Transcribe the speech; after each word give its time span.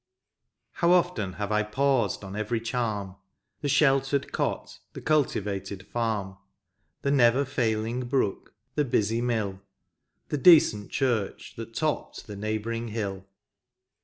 'How 0.81 0.93
often 0.93 1.33
have 1.33 1.51
I 1.51 1.61
paused 1.61 2.23
on 2.23 2.35
every 2.35 2.59
chann— 2.59 3.13
The 3.61 3.69
sheltered 3.69 4.31
cot, 4.31 4.79
the 4.93 5.01
cultivated 5.01 5.85
farm, 5.85 6.37
Tke 7.03 7.13
never 7.13 7.45
failing 7.45 8.05
brook, 8.05 8.55
the 8.73 8.83
busy 8.83 9.21
mill. 9.21 9.61
The 10.29 10.39
decent 10.39 10.89
church 10.89 11.55
that 11.55 11.75
topped 11.75 12.25
the 12.25 12.35
neighbouring 12.35 12.87
hill." 12.87 13.27